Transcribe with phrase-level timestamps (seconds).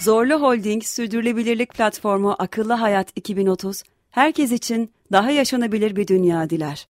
[0.00, 6.86] Zorlu Holding Sürdürülebilirlik Platformu Akıllı Hayat 2030, herkes için daha yaşanabilir bir dünya diler.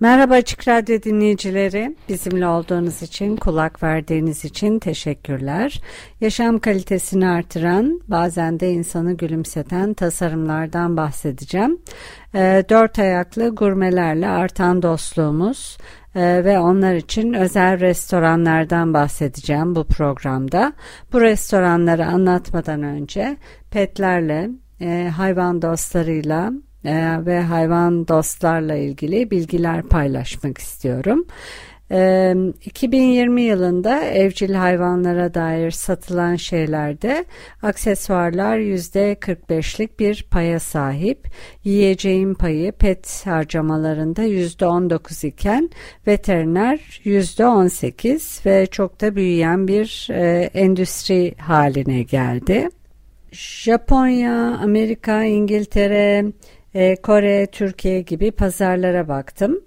[0.00, 1.96] Merhaba Açık Radyo dinleyicileri.
[2.08, 5.80] Bizimle olduğunuz için, kulak verdiğiniz için teşekkürler.
[6.20, 11.78] Yaşam kalitesini artıran, bazen de insanı gülümseten tasarımlardan bahsedeceğim.
[12.34, 15.78] E, dört ayaklı gurmelerle artan dostluğumuz,
[16.14, 20.72] ee, ve onlar için özel restoranlardan bahsedeceğim bu programda.
[21.12, 23.36] Bu restoranları anlatmadan önce
[23.70, 26.52] petlerle, e, hayvan dostlarıyla
[26.84, 31.26] e, ve hayvan dostlarla ilgili bilgiler paylaşmak istiyorum.
[31.90, 37.24] 2020 yılında evcil hayvanlara dair satılan şeylerde
[37.62, 41.28] aksesuarlar %45'lik bir paya sahip.
[41.64, 45.70] Yiyeceğin payı pet harcamalarında %19 iken
[46.06, 50.08] veteriner %18 ve çok da büyüyen bir
[50.54, 52.68] endüstri haline geldi.
[53.32, 56.24] Japonya, Amerika, İngiltere,
[57.02, 59.60] Kore, Türkiye gibi pazarlara baktım.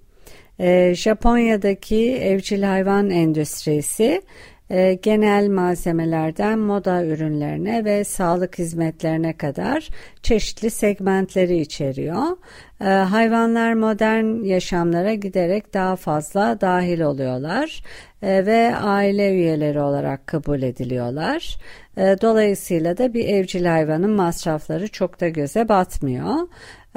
[0.59, 4.21] E, Japonya'daki evcil hayvan endüstrisi
[4.69, 9.89] e, genel malzemelerden moda ürünlerine ve sağlık hizmetlerine kadar
[10.23, 12.37] çeşitli segmentleri içeriyor.
[12.81, 17.83] E, hayvanlar modern yaşamlara giderek daha fazla dahil oluyorlar
[18.21, 21.55] e, ve aile üyeleri olarak kabul ediliyorlar.
[21.97, 26.47] E, dolayısıyla da bir evcil hayvanın masrafları çok da göze batmıyor.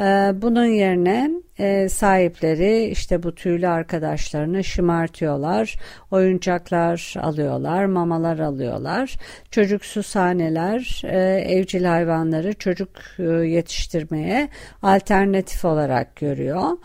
[0.01, 5.75] Ee, bunun yerine e, sahipleri işte bu tüylü arkadaşlarını şımartıyorlar,
[6.11, 9.17] oyuncaklar alıyorlar, mamalar alıyorlar.
[9.51, 14.49] Çocuk sahneler e, evcil hayvanları çocuk e, yetiştirmeye
[14.83, 16.79] alternatif olarak görüyor.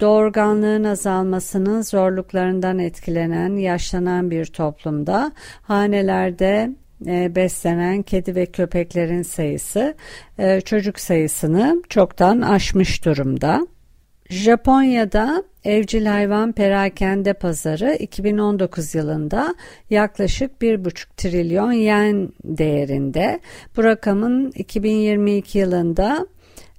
[0.00, 6.70] Doğurganlığın azalmasının zorluklarından etkilenen, yaşlanan bir toplumda hanelerde
[7.06, 9.94] e, beslenen kedi ve köpeklerin sayısı
[10.38, 13.66] e, çocuk sayısını çoktan aşmış durumda.
[14.30, 19.54] Japonya'da evcil hayvan perakende pazarı 2019 yılında
[19.90, 23.40] yaklaşık 1,5 trilyon yen değerinde.
[23.76, 26.26] Bu rakamın 2022 yılında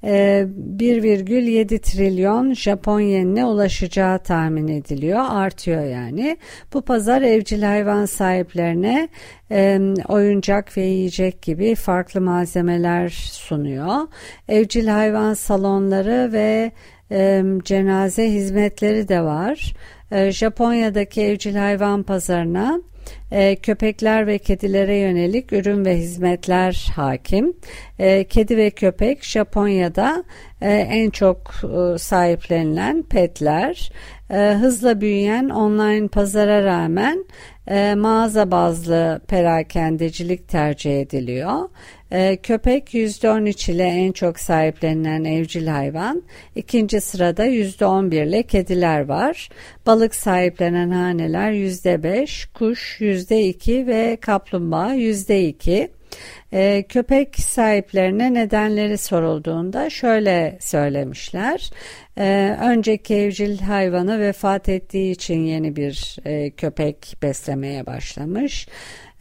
[0.04, 5.26] 1,7 ee, trilyon Japon yenine ulaşacağı tahmin ediliyor.
[5.30, 6.38] Artıyor yani.
[6.74, 9.10] Bu pazar evcil hayvan sahiplerine
[10.08, 14.08] oyuncak ve yiyecek gibi farklı malzemeler sunuyor.
[14.50, 16.72] Evcil hayvan salonları ve
[17.64, 19.74] cenaze hizmetleri de var.
[20.12, 22.82] Ee, Japonya'daki evcil hayvan pazarına
[23.32, 27.54] e, köpekler ve kedilere yönelik ürün ve hizmetler hakim.
[28.00, 30.24] E, kedi ve köpek Japonya'da
[30.62, 33.92] e, en çok e, sahiplenilen petler.
[34.30, 37.26] E, hızla büyüyen online pazara rağmen
[37.68, 41.70] e, mağaza bazlı perakendecilik tercih ediliyor.
[42.12, 46.24] E, köpek %13 ile en çok sahiplenilen evcil hayvan.
[46.56, 49.50] İkinci sırada %11 ile kediler var.
[49.86, 55.90] Balık sahiplenen haneler %5, kuş %2 ve kaplumbağa %2.
[56.54, 61.72] E, köpek sahiplerine nedenleri sorulduğunda şöyle söylemişler.
[62.18, 68.68] E, önceki evcil hayvanı vefat ettiği için yeni bir e, köpek beslemeye başlamış.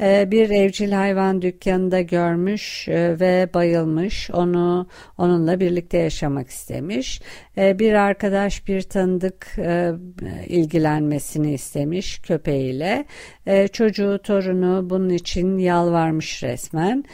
[0.01, 4.31] Ee, bir evcil hayvan dükkanında görmüş e, ve bayılmış.
[4.31, 4.87] Onu
[5.19, 7.23] onunla birlikte yaşamak istemiş.
[7.59, 9.93] Ee, bir arkadaş bir tanıdık e,
[10.47, 13.05] ilgilenmesini istemiş köpeğiyle.
[13.47, 17.05] Ee, çocuğu torunu bunun için yalvarmış resmen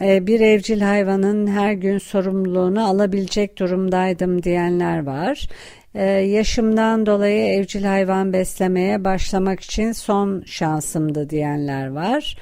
[0.00, 5.48] bir evcil hayvanın her gün sorumluluğunu alabilecek durumdaydım diyenler var.
[5.94, 12.36] Ee, yaşımdan dolayı evcil hayvan beslemeye başlamak için son şansımdı diyenler var.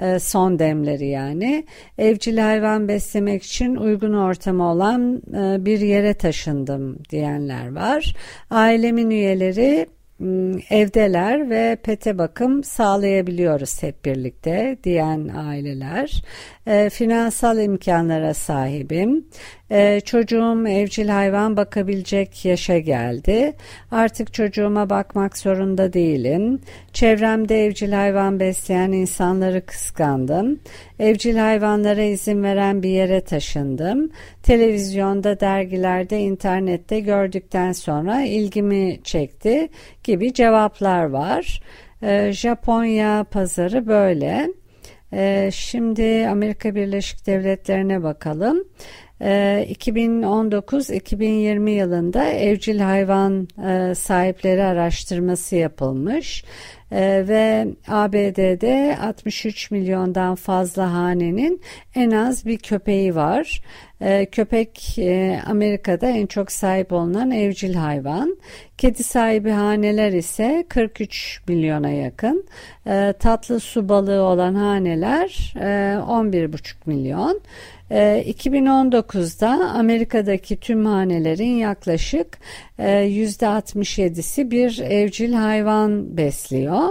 [0.00, 1.64] Ee, son demleri yani.
[1.98, 8.14] Evcil hayvan beslemek için uygun ortamı olan e, bir yere taşındım diyenler var.
[8.50, 9.86] Ailemin üyeleri
[10.70, 16.22] evdeler ve pete bakım sağlayabiliyoruz hep birlikte diyen aileler.
[16.66, 19.24] E, finansal imkanlara sahibim.
[19.70, 23.52] E, çocuğum evcil hayvan bakabilecek yaşa geldi.
[23.90, 26.60] Artık çocuğuma bakmak zorunda değilim.
[26.92, 30.60] Çevremde evcil hayvan besleyen insanları kıskandım.
[30.98, 34.10] Evcil hayvanlara izin veren bir yere taşındım.
[34.42, 39.68] Televizyonda, dergilerde, internette gördükten sonra ilgimi çekti
[40.06, 41.60] gibi cevaplar var.
[42.02, 44.48] E, Japonya pazarı böyle.
[45.12, 48.64] E, şimdi Amerika Birleşik Devletleri'ne bakalım.
[49.20, 56.44] 2019-2020 ee, yılında evcil hayvan e, sahipleri araştırması yapılmış
[56.92, 61.60] ee, ve ABD'de 63 milyondan fazla hanenin
[61.94, 63.62] en az bir köpeği var.
[64.00, 68.36] Ee, köpek e, Amerika'da en çok sahip olunan evcil hayvan.
[68.78, 72.44] Kedi sahibi haneler ise 43 milyona yakın.
[73.18, 77.40] Tatlı su balığı olan haneler 11,5 e, milyon.
[77.90, 82.38] 2019'da ee, Amerika'daki tüm hanelerin yaklaşık
[82.78, 86.88] %67'si e, bir evcil hayvan besliyor.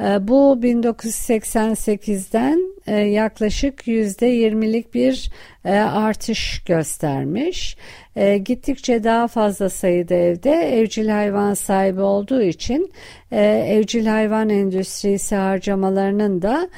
[0.00, 5.30] Ee, bu 1988'den e, yaklaşık %20'lik bir
[5.64, 7.76] e, artış göstermiş.
[8.16, 12.92] E, gittikçe daha fazla sayıda evde evcil hayvan sahibi olduğu için
[13.32, 16.68] evcil hayvan endüstrisi harcamalarının da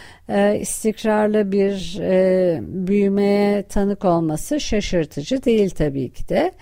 [0.55, 1.99] istikrarlı bir
[2.87, 6.53] büyümeye tanık olması şaşırtıcı değil tabii ki de.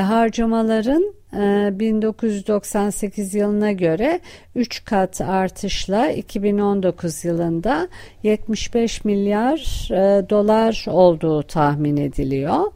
[0.00, 4.20] harcamaların 1998 ee, yılına göre
[4.54, 7.88] 3 kat artışla 2019 yılında
[8.22, 12.72] 75 milyar e, dolar olduğu tahmin ediliyor.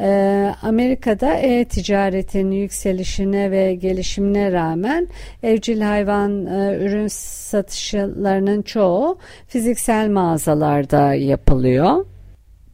[0.00, 5.08] Ee, Amerika'da e-ticaretin yükselişine ve gelişimine rağmen
[5.42, 9.18] evcil hayvan e, ürün satışlarının çoğu
[9.48, 12.04] fiziksel mağazalarda yapılıyor.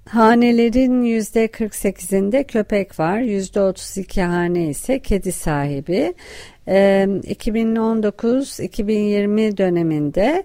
[0.09, 6.15] Hanelerin %48'inde köpek var, %32 hane ise kedi sahibi.
[6.67, 10.45] 2019-2020 döneminde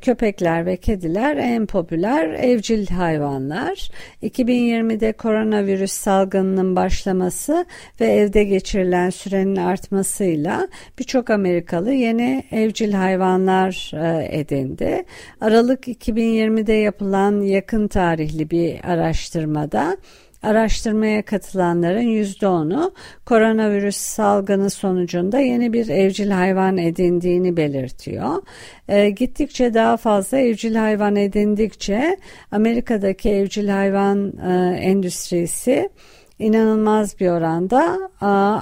[0.00, 3.90] köpekler ve kediler en popüler evcil hayvanlar.
[4.22, 7.66] 2020'de koronavirüs salgınının başlaması
[8.00, 10.68] ve evde geçirilen sürenin artmasıyla
[10.98, 13.90] birçok Amerikalı yeni evcil hayvanlar
[14.30, 15.04] edindi.
[15.40, 19.96] Aralık 2020'de yapılan yakın tarihli bir araştırmada
[20.44, 22.94] Araştırmaya katılanların %10'u
[23.26, 28.42] koronavirüs salgını sonucunda yeni bir evcil hayvan edindiğini belirtiyor.
[28.88, 32.16] E, gittikçe daha fazla evcil hayvan edindikçe
[32.50, 35.90] Amerika'daki evcil hayvan e, endüstrisi
[36.38, 38.10] inanılmaz bir oranda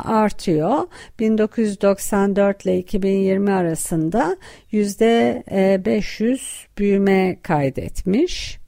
[0.04, 0.78] artıyor.
[1.18, 4.36] 1994 ile 2020 arasında
[4.70, 5.42] yüzde
[5.84, 8.58] 500 e, büyüme kaydetmiş.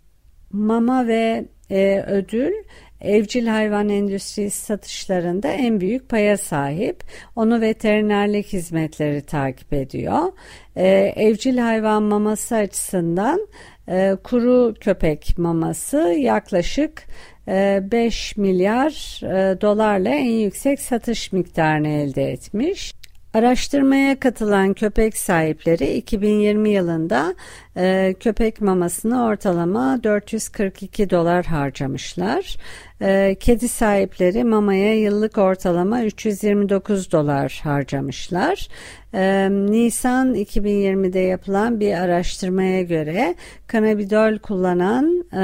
[0.52, 2.52] Mama ve e, ödül
[3.00, 7.04] evcil hayvan endüstrisi satışlarında en büyük paya sahip.
[7.36, 10.32] Onu veterinerlik hizmetleri takip ediyor.
[10.76, 13.48] Ee, evcil hayvan maması açısından
[13.88, 17.02] e, kuru köpek maması yaklaşık
[17.46, 22.94] 5 e, milyar e, dolarla en yüksek satış miktarını elde etmiş.
[23.34, 27.34] Araştırmaya katılan köpek sahipleri 2020 yılında
[27.76, 32.56] e, köpek mamasını ortalama 442 dolar harcamışlar.
[33.02, 38.68] E, kedi sahipleri mamaya yıllık ortalama 329 dolar harcamışlar.
[39.14, 43.34] E, Nisan 2020'de yapılan bir araştırmaya göre
[43.66, 45.40] kanabidol kullanan e,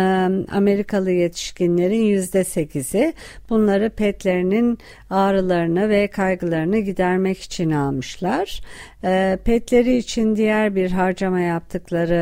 [0.56, 3.12] Amerikalı yetişkinlerin %8'i
[3.50, 4.78] bunları petlerinin
[5.10, 8.60] ağrılarını ve kaygılarını gidermek için almışlar.
[9.04, 12.19] E, petleri için diğer bir harcama yaptıkları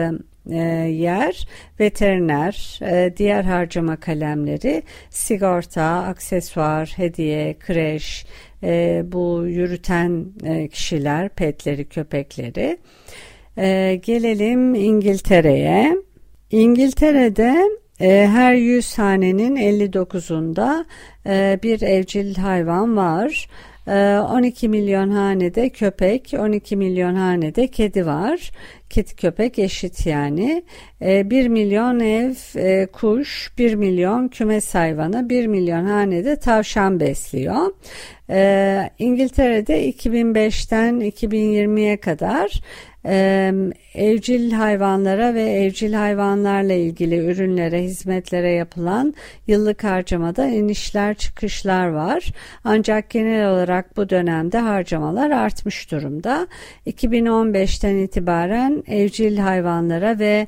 [0.50, 1.46] e, yer
[1.80, 8.26] veteriner, e, diğer harcama kalemleri, sigorta, aksesuar, hediye, kreş,
[8.62, 10.26] e, bu yürüten
[10.72, 12.78] kişiler, petleri, köpekleri.
[14.02, 15.96] Gelelim İngiltere'ye.
[16.50, 17.56] İngiltere'de
[18.26, 20.84] her 100 hanenin 59'unda
[21.26, 23.48] e, bir evcil hayvan var.
[23.88, 28.50] 12 ee, milyon hanede köpek, 12 milyon hanede kedi var.
[28.90, 30.64] Kedi köpek eşit yani.
[31.00, 31.06] 1
[31.44, 37.72] ee, milyon ev e, kuş, 1 milyon kümes hayvanı, 1 milyon hanede tavşan besliyor.
[38.30, 42.60] E, İngiltere'de 2005'ten 2020'ye kadar
[43.06, 43.52] e,
[43.94, 49.14] evcil hayvanlara ve evcil hayvanlarla ilgili ürünlere, hizmetlere yapılan
[49.46, 52.32] yıllık harcamada inişler çıkışlar var.
[52.64, 56.46] Ancak genel olarak bu dönemde harcamalar artmış durumda.
[56.86, 60.46] 2015'ten itibaren evcil hayvanlara ve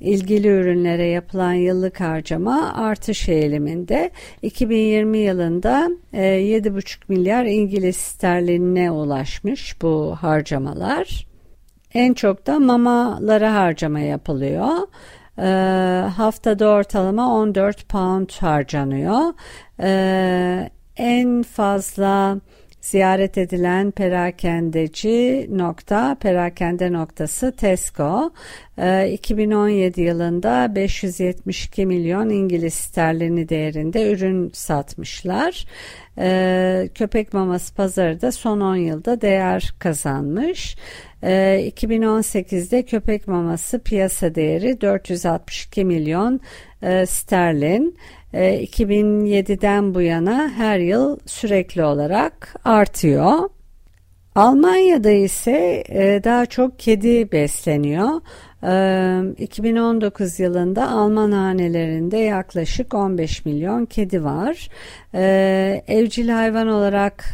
[0.00, 4.10] ilgili ürünlere yapılan yıllık harcama artış eğiliminde
[4.42, 11.26] 2020 yılında 7,5 e, milyar İngiliz sterlinine ulaşmış bu harcamalar.
[11.94, 14.68] En çok da mamalara harcama yapılıyor.
[15.38, 15.48] E,
[16.08, 19.34] haftada ortalama 14 pound harcanıyor.
[19.80, 22.40] E, en fazla
[22.86, 28.30] ziyaret edilen perakendeci nokta, perakende noktası Tesco.
[29.12, 35.64] 2017 ee, yılında 572 milyon İngiliz sterlini değerinde ürün satmışlar.
[36.18, 40.76] Ee, köpek maması pazarı da son 10 yılda değer kazanmış.
[41.22, 46.40] 2018'de ee, köpek maması piyasa değeri 462 milyon
[48.32, 49.26] e, sterlin.
[49.26, 53.50] 2007'den bu yana her yıl sürekli olarak artıyor.
[54.34, 58.20] Almanya'da ise e, daha çok kedi besleniyor.
[59.38, 64.68] 2019 yılında Alman hanelerinde yaklaşık 15 milyon kedi var.
[65.88, 67.24] Evcil hayvan olarak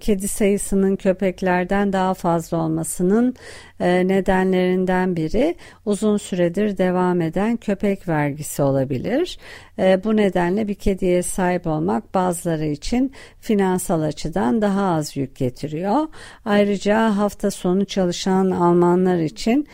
[0.00, 3.34] kedi sayısının köpeklerden daha fazla olmasının
[3.80, 5.54] nedenlerinden biri
[5.84, 9.38] uzun süredir devam eden köpek vergisi olabilir.
[9.78, 16.06] Bu nedenle bir kediye sahip olmak bazıları için finansal açıdan daha az yük getiriyor.
[16.44, 19.66] Ayrıca hafta sonu çalışan Almanlar için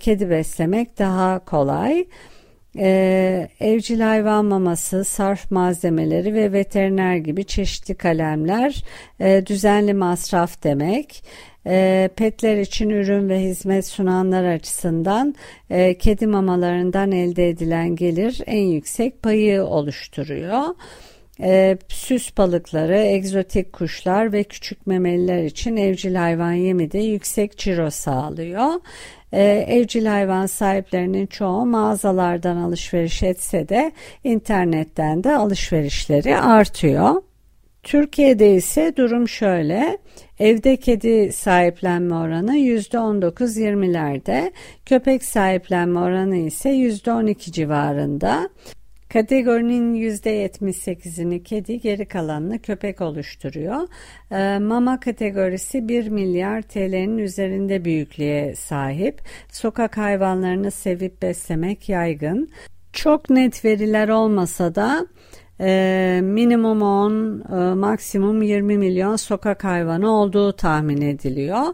[0.00, 2.06] kedi beslemek daha kolay.
[2.78, 8.84] Ee, evcil hayvan maması, sarf malzemeleri ve veteriner gibi çeşitli kalemler
[9.20, 11.24] e, düzenli masraf demek.
[11.66, 15.34] E, petler için ürün ve hizmet sunanlar açısından
[15.70, 20.62] e, kedi mamalarından elde edilen gelir en yüksek payı oluşturuyor.
[21.42, 27.90] E, süs balıkları, egzotik kuşlar ve küçük memeliler için evcil hayvan yemi de yüksek ciro
[27.90, 28.70] sağlıyor.
[29.32, 33.92] E, evcil hayvan sahiplerinin çoğu mağazalardan alışveriş etse de
[34.24, 37.22] internetten de alışverişleri artıyor.
[37.82, 39.98] Türkiye'de ise durum şöyle.
[40.38, 44.52] Evde kedi sahiplenme oranı %19-20'lerde,
[44.86, 48.48] köpek sahiplenme oranı ise %12 civarında.
[49.12, 53.88] Kategorinin %78'ini kedi, geri kalanını köpek oluşturuyor.
[54.30, 59.20] E, mama kategorisi 1 milyar TL'nin üzerinde büyüklüğe sahip.
[59.52, 62.50] Sokak hayvanlarını sevip beslemek yaygın.
[62.92, 65.06] Çok net veriler olmasa da
[65.60, 71.64] e, minimum 10 e, maksimum 20 milyon sokak hayvanı olduğu tahmin ediliyor.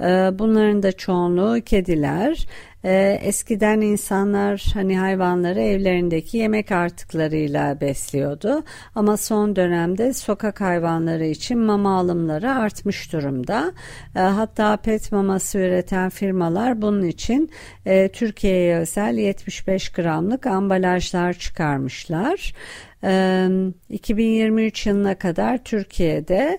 [0.00, 2.46] E, bunların da çoğunluğu kediler.
[2.84, 8.62] Ee, eskiden insanlar hani hayvanları evlerindeki yemek artıklarıyla besliyordu
[8.94, 13.72] ama son dönemde sokak hayvanları için mama alımları artmış durumda.
[14.16, 17.50] Ee, hatta pet maması üreten firmalar bunun için
[17.86, 22.54] e, Türkiye'ye özel 75 gramlık ambalajlar çıkarmışlar.
[23.02, 26.58] 2023 yılına kadar Türkiye'de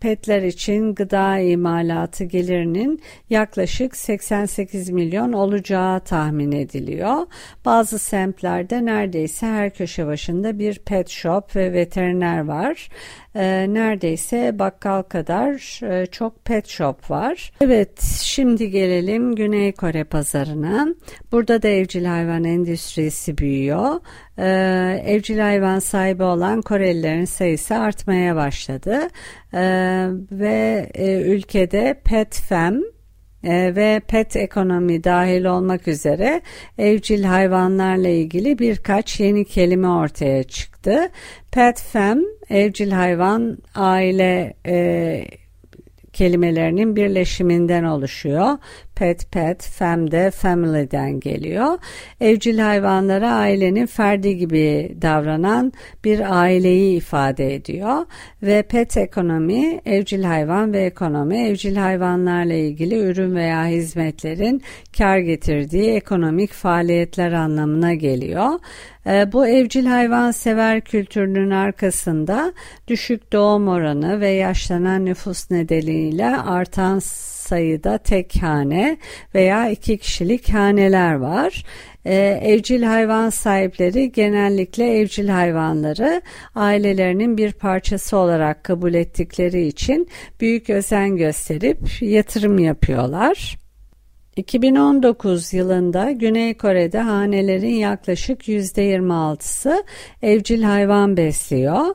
[0.00, 7.26] petler için gıda imalatı gelirinin yaklaşık 88 milyon olacağı tahmin ediliyor.
[7.64, 12.88] Bazı semtlerde neredeyse her köşe başında bir pet shop ve veteriner var
[13.34, 17.52] e, neredeyse bakkal kadar e, çok pet shop var.
[17.60, 20.88] Evet şimdi gelelim Güney Kore pazarına.
[21.32, 24.00] Burada da evcil hayvan endüstrisi büyüyor.
[24.38, 24.46] E,
[25.06, 29.00] evcil hayvan sahibi olan Korelilerin sayısı artmaya başladı.
[29.54, 29.62] E,
[30.32, 32.82] ve e, ülkede pet fem
[33.44, 36.42] e, ve pet ekonomi dahil olmak üzere
[36.78, 41.10] evcil hayvanlarla ilgili birkaç yeni kelime ortaya çıktı.
[41.50, 45.24] Pet fem evcil hayvan aile e,
[46.12, 48.58] kelimelerinin birleşiminden oluşuyor.
[48.94, 51.78] Pet pet, fem de family'den geliyor.
[52.20, 55.72] Evcil hayvanlara ailenin ferdi gibi davranan
[56.04, 58.06] bir aileyi ifade ediyor.
[58.42, 64.62] Ve pet ekonomi, evcil hayvan ve ekonomi, evcil hayvanlarla ilgili ürün veya hizmetlerin
[64.98, 68.50] kar getirdiği ekonomik faaliyetler anlamına geliyor.
[69.06, 72.52] Ee, bu evcil hayvan sever kültürünün arkasında
[72.88, 78.96] düşük doğum oranı ve yaşlanan nüfus nedeniyle artan sayıda tek hane
[79.34, 81.64] veya iki kişilik haneler var.
[82.04, 86.22] Ee, evcil hayvan sahipleri genellikle evcil hayvanları
[86.54, 90.08] ailelerinin bir parçası olarak kabul ettikleri için
[90.40, 93.61] büyük özen gösterip yatırım yapıyorlar.
[94.36, 99.84] 2019 yılında Güney Kore'de hanelerin yaklaşık %26'sı
[100.22, 101.94] evcil hayvan besliyor.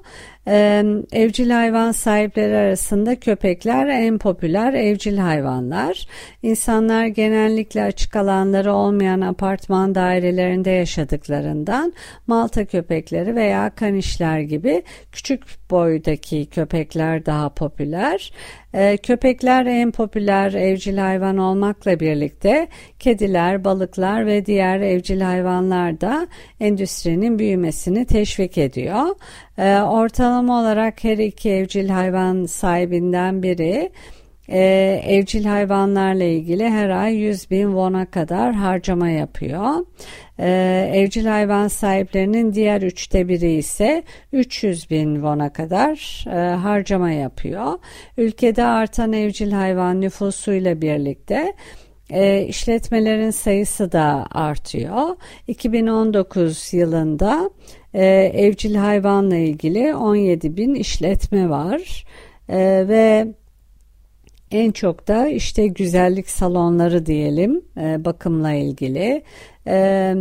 [0.49, 6.07] Ee, evcil hayvan sahipleri arasında köpekler en popüler evcil hayvanlar.
[6.43, 11.93] İnsanlar genellikle açık alanları olmayan apartman dairelerinde yaşadıklarından
[12.27, 18.31] Malta köpekleri veya kanişler gibi küçük boydaki köpekler daha popüler.
[18.73, 22.67] Ee, köpekler en popüler evcil hayvan olmakla birlikte
[22.99, 26.27] kediler, balıklar ve diğer evcil hayvanlar da
[26.59, 29.05] endüstrinin büyümesini teşvik ediyor.
[29.57, 33.91] Ee, ortalama olarak her iki evcil hayvan sahibinden biri
[34.49, 34.59] e,
[35.05, 39.85] evcil hayvanlarla ilgili her ay 100 bin won'a kadar harcama yapıyor.
[40.39, 40.49] E,
[40.93, 47.73] evcil hayvan sahiplerinin diğer üçte biri ise 300 bin won'a kadar e, harcama yapıyor.
[48.17, 51.53] Ülkede artan evcil hayvan nüfusuyla birlikte
[52.09, 55.15] e, işletmelerin sayısı da artıyor.
[55.47, 57.49] 2019 yılında
[57.93, 62.05] e, evcil hayvanla ilgili 17 bin işletme var
[62.49, 63.27] e, ve
[64.51, 69.23] en çok da işte güzellik salonları diyelim e, bakımla ilgili.
[69.67, 70.13] E,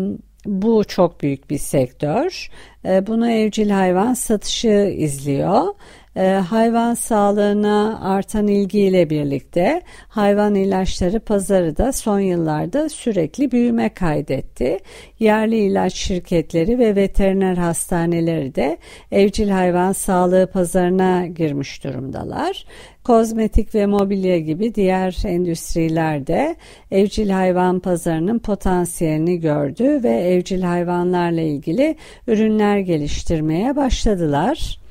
[0.47, 2.51] bu çok büyük bir sektör.
[2.85, 5.75] E, bunu evcil hayvan satışı izliyor
[6.17, 14.79] e, hayvan sağlığına artan ilgiyle birlikte hayvan ilaçları pazarı da son yıllarda sürekli büyüme kaydetti.
[15.19, 18.79] Yerli ilaç şirketleri ve veteriner hastaneleri de
[19.13, 22.65] evcil hayvan sağlığı pazarına girmiş durumdalar.
[23.05, 26.57] Kozmetik ve mobilya gibi diğer endüstriler de
[26.91, 31.97] evcil hayvan pazarının potansiyelini gördü ve evcil hayvanlarla ilgili
[32.27, 34.86] ürünler geliştirmeye başladılar.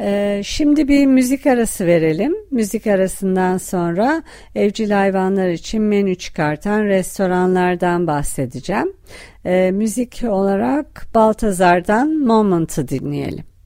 [0.00, 2.34] Ee, şimdi bir müzik arası verelim.
[2.50, 4.22] Müzik arasından sonra
[4.54, 8.92] evcil hayvanlar için menü çıkartan restoranlardan bahsedeceğim.
[9.44, 13.57] Ee, müzik olarak Baltazar'dan Moment'ı dinleyelim.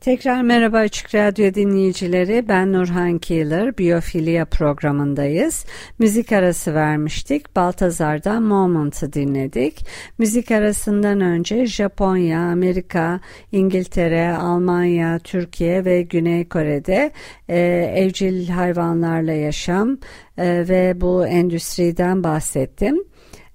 [0.00, 2.48] Tekrar merhaba Açık Radyo dinleyicileri.
[2.48, 3.78] Ben Nurhan Keeler.
[3.78, 5.64] Biyofilya programındayız.
[5.98, 7.56] Müzik arası vermiştik.
[7.56, 9.86] Baltazar'dan Moment'ı dinledik.
[10.18, 13.20] Müzik arasından önce Japonya, Amerika,
[13.52, 17.10] İngiltere, Almanya, Türkiye ve Güney Kore'de
[17.48, 17.58] e,
[17.96, 19.98] evcil hayvanlarla yaşam
[20.38, 23.04] e, ve bu endüstriden bahsettim.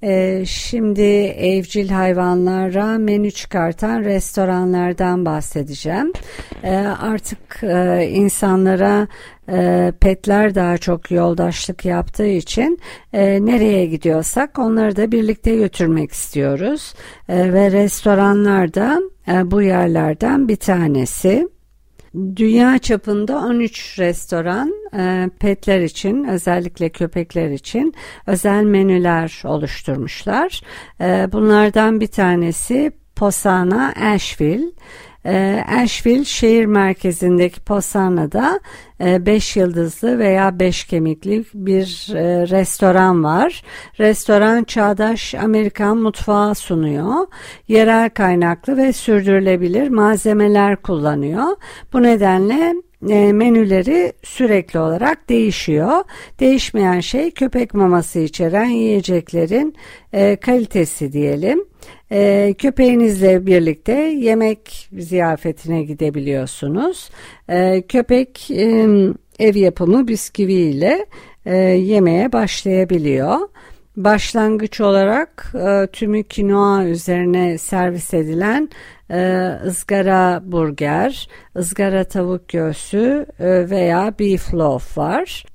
[0.06, 6.14] Ee, şimdi evcil hayvanlara menü çıkartan restoranlardan bahsedeceğim.
[6.64, 9.08] Ee, artık e, insanlara
[9.50, 12.80] e, petler daha çok yoldaşlık yaptığı için
[13.14, 16.94] e, nereye gidiyorsak onları da birlikte götürmek istiyoruz.
[17.30, 19.02] ve restoranlar da
[19.52, 21.55] bu yerlerden bir tanesi.
[22.36, 27.94] Dünya çapında 13 restoran e, petler için özellikle köpekler için
[28.28, 30.62] özel menüler oluşturmuşlar.
[31.02, 34.72] E, bunlardan bir tanesi Posana Asheville.
[35.26, 38.60] E, Asheville şehir merkezindeki Posana'da
[39.00, 43.64] 5 e, yıldızlı veya 5 kemikli bir e, restoran var.
[44.00, 47.28] Restoran çağdaş Amerikan mutfağı sunuyor.
[47.68, 51.48] Yerel kaynaklı ve sürdürülebilir malzemeler kullanıyor.
[51.94, 52.76] Bu nedenle
[53.10, 56.04] e, menüleri sürekli olarak değişiyor.
[56.40, 59.76] Değişmeyen şey köpek maması içeren yiyeceklerin
[60.14, 61.66] e, kalitesi diyelim.
[62.16, 67.10] E, köpeğinizle birlikte yemek ziyafetine gidebiliyorsunuz.
[67.50, 68.88] E, köpek e,
[69.40, 71.06] ev yapımı bisküviyle
[71.46, 73.38] e, yemeye başlayabiliyor.
[73.98, 78.70] Başlangıç olarak e, tümü kinoa üzerine servis edilen
[79.12, 85.46] e, ızgara burger, ızgara tavuk göğsü e, veya beef loaf var.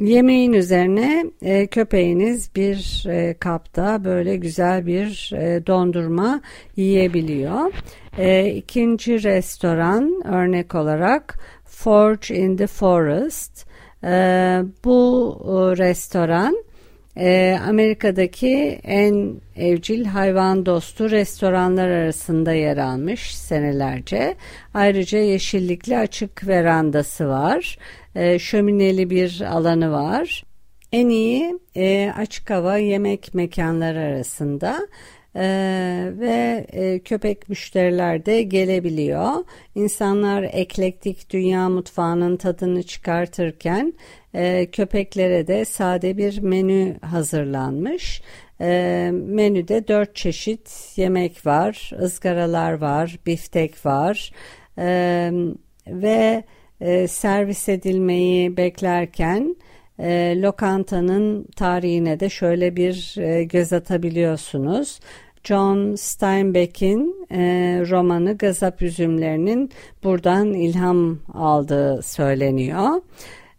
[0.00, 6.40] Yemeğin üzerine e, köpeğiniz bir e, kapta böyle güzel bir e, dondurma
[6.76, 7.72] yiyebiliyor.
[8.18, 13.66] E, ikinci restoran örnek olarak Forge in the Forest.
[14.04, 14.10] E,
[14.84, 16.64] bu e, restoran
[17.16, 24.34] e, Amerika'daki en evcil hayvan dostu restoranlar arasında yer almış senelerce.
[24.74, 27.78] Ayrıca yeşillikli açık verandası var.
[28.14, 30.44] E, şömineli bir alanı var.
[30.92, 34.88] En iyi e, açık hava yemek mekanları arasında
[35.36, 39.44] Ee, ve e, köpek müşteriler de gelebiliyor.
[39.74, 43.94] İnsanlar eklektik dünya mutfağının tadını çıkartırken
[44.34, 48.22] e, köpeklere de sade bir menü hazırlanmış.
[48.60, 54.32] E, menüde dört çeşit yemek var, ızgaralar var, biftek var
[54.78, 55.30] e,
[55.86, 56.44] ve
[56.80, 59.56] e, servis edilmeyi beklerken
[60.02, 65.00] e, lokantanın tarihine de şöyle bir e, göz atabiliyorsunuz.
[65.44, 67.38] John Steinbeck'in e,
[67.90, 69.70] romanı Gazap Üzümlerinin
[70.04, 73.02] buradan ilham aldığı söyleniyor.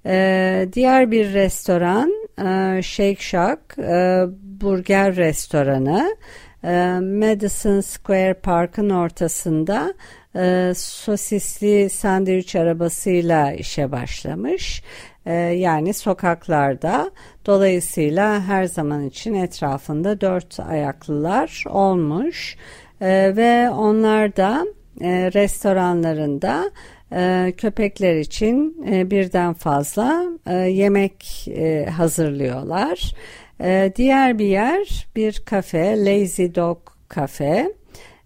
[0.05, 4.25] E, diğer bir restoran e, Shake Shack e,
[4.61, 6.15] burger restoranı.
[6.63, 9.93] E, Madison Square Park'ın ortasında
[10.35, 14.83] e, sosisli sandviç arabasıyla işe başlamış.
[15.25, 17.11] E, yani sokaklarda
[17.45, 22.57] dolayısıyla her zaman için etrafında dört ayaklılar olmuş
[23.01, 24.65] e, ve onlar da
[25.01, 26.71] e, restoranlarında
[27.13, 33.13] e, köpekler için e, birden fazla e, yemek e, hazırlıyorlar.
[33.61, 36.77] E, diğer bir yer bir kafe Lazy Dog
[37.15, 37.73] Cafe.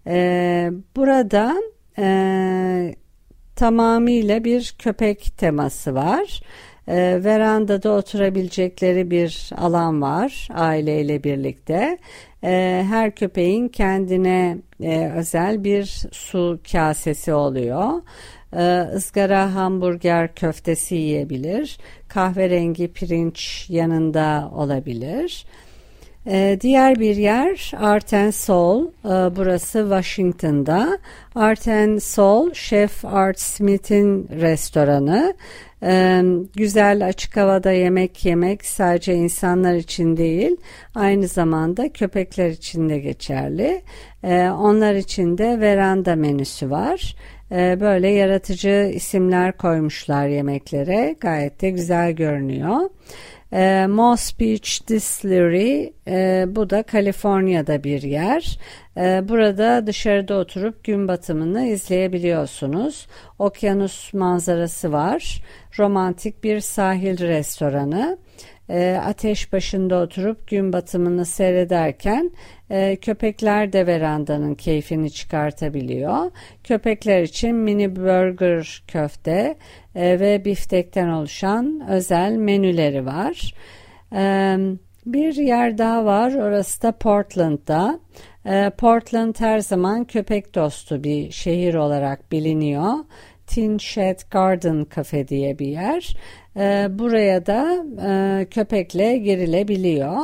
[0.06, 1.56] E, burada
[1.98, 2.94] e,
[3.56, 6.40] tamamıyla bir köpek teması var.
[6.88, 11.98] E, verandada oturabilecekleri bir alan var aileyle birlikte.
[12.44, 18.02] E, her köpeğin kendine e, özel bir su kasesi oluyor.
[18.56, 21.78] E, ızgara hamburger köftesi yiyebilir.
[22.08, 25.46] Kahverengi pirinç yanında olabilir.
[26.28, 28.86] Ee, diğer bir yer Art and Soul.
[28.86, 30.98] Ee, burası Washington'da.
[31.34, 35.34] Art and Soul, Chef Art Smith'in restoranı.
[35.82, 36.22] Ee,
[36.54, 40.56] güzel açık havada yemek yemek sadece insanlar için değil,
[40.94, 43.82] aynı zamanda köpekler için de geçerli.
[44.24, 47.16] Ee, onlar için de veranda menüsü var.
[47.52, 51.16] Ee, böyle yaratıcı isimler koymuşlar yemeklere.
[51.20, 52.90] Gayet de güzel görünüyor.
[53.52, 58.58] E, Moss Beach Distillery e, bu da Kaliforniya'da bir yer.
[58.96, 63.06] E, burada dışarıda oturup gün batımını izleyebiliyorsunuz.
[63.38, 65.42] Okyanus manzarası var.
[65.78, 68.18] Romantik bir sahil restoranı
[68.70, 72.30] e, ateş başında oturup gün batımını seyrederken
[72.70, 76.30] e, köpekler de verandanın keyfini çıkartabiliyor.
[76.64, 79.56] Köpekler için mini burger köfte
[79.94, 83.54] e, ve biftekten oluşan özel menüleri var.
[84.12, 84.56] E,
[85.06, 88.00] bir yer daha var orası da Portland'da.
[88.46, 92.94] E, Portland her zaman köpek dostu bir şehir olarak biliniyor.
[93.46, 96.16] Tin Shed Garden Cafe diye bir yer.
[96.56, 100.16] E, buraya da e, köpekle girilebiliyor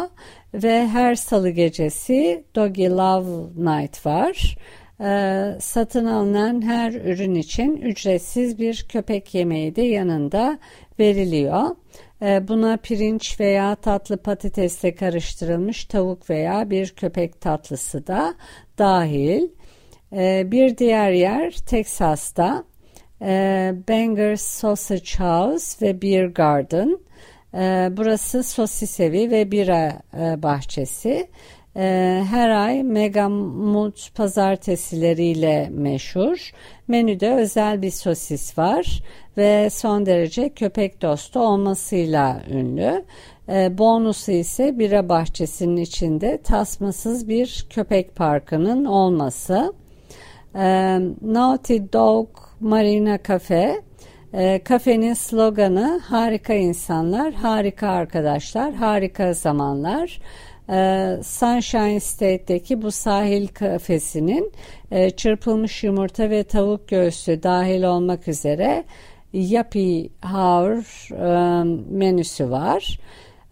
[0.54, 4.56] ve her salı gecesi Doggy Love Night var.
[5.00, 10.58] E, satın alınan her ürün için ücretsiz bir köpek yemeği de yanında
[10.98, 11.76] veriliyor.
[12.22, 18.34] E, buna pirinç veya tatlı patatesle karıştırılmış tavuk veya bir köpek tatlısı da
[18.78, 19.48] dahil.
[20.12, 22.64] E, bir diğer yer Teksas'ta
[23.22, 26.98] e, Bangor Sausage House ve Beer Garden.
[27.54, 31.28] E, burası sosis evi ve bira e, bahçesi.
[31.76, 36.52] E, her ay Mega Mut pazartesileriyle meşhur.
[36.88, 39.02] Menüde özel bir sosis var
[39.36, 43.04] ve son derece köpek dostu olmasıyla ünlü.
[43.48, 49.72] E, bonusu ise bira bahçesinin içinde tasmasız bir köpek parkının olması.
[50.54, 52.28] E, Naughty Dog
[52.62, 53.82] Marina Cafe.
[54.34, 60.20] E, kafenin sloganı harika insanlar, harika arkadaşlar, harika zamanlar.
[60.68, 64.52] E, Sunshine State'deki bu sahil kafesinin
[64.90, 68.84] e, çırpılmış yumurta ve tavuk göğsü dahil olmak üzere
[69.32, 72.98] Yappy Hour e, menüsü var.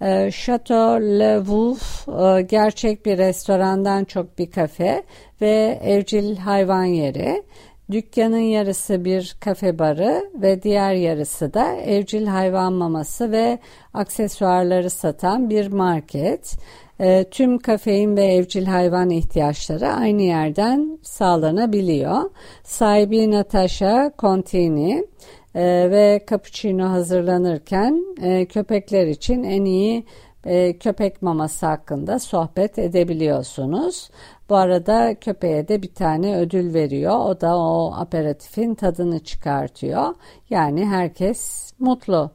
[0.01, 5.03] E, Chateau Le Wolf e, gerçek bir restorandan çok bir kafe
[5.41, 7.43] ve evcil hayvan yeri.
[7.91, 13.59] Dükkanın yarısı bir kafe barı ve diğer yarısı da evcil hayvan maması ve
[13.95, 16.57] aksesuarları satan bir market.
[17.01, 22.31] E, tüm kafein ve evcil hayvan ihtiyaçları aynı yerden sağlanabiliyor.
[22.63, 25.07] Sahibi Natasha Contini
[25.55, 30.05] e, ve cappuccino hazırlanırken e, köpekler için en iyi
[30.45, 34.11] e, köpek maması hakkında sohbet edebiliyorsunuz.
[34.51, 37.19] Bu arada köpeğe de bir tane ödül veriyor.
[37.19, 40.15] O da o aperatifin tadını çıkartıyor.
[40.51, 42.31] Yani herkes mutlu.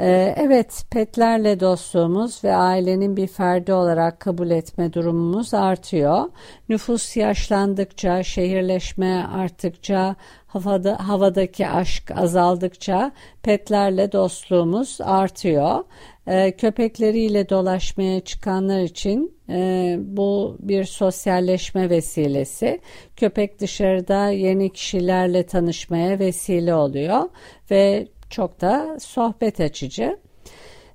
[0.00, 6.24] Ee, evet, petlerle dostluğumuz ve ailenin bir ferdi olarak kabul etme durumumuz artıyor.
[6.68, 15.84] Nüfus yaşlandıkça, şehirleşme arttıkça, havada, havadaki aşk azaldıkça petlerle dostluğumuz artıyor.
[16.28, 22.80] Ee, köpekleriyle dolaşmaya çıkanlar için e, bu bir sosyalleşme vesilesi.
[23.16, 27.22] Köpek dışarıda yeni kişilerle tanışmaya vesile oluyor
[27.70, 30.18] ve çok da sohbet açıcı.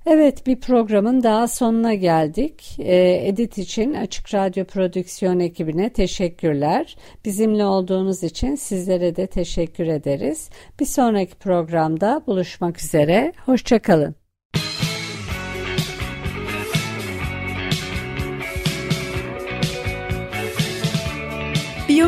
[0.06, 2.76] Evet bir programın daha sonuna geldik.
[2.78, 6.96] Ee, edit için Açık Radyo Prodüksiyon ekibine teşekkürler.
[7.24, 10.50] Bizimle olduğunuz için sizlere de teşekkür ederiz.
[10.80, 13.32] Bir sonraki programda buluşmak üzere.
[13.46, 14.25] Hoşçakalın.